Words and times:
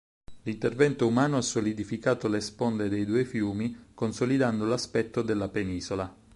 L'intervento 0.45 1.05
umano 1.05 1.37
ha 1.37 1.43
solidificato 1.43 2.27
le 2.27 2.41
sponde 2.41 2.89
dei 2.89 3.05
due 3.05 3.23
fiumi, 3.23 3.89
consolidando 3.93 4.65
l'aspetto 4.65 5.21
della 5.21 5.47
penisola. 5.47 6.11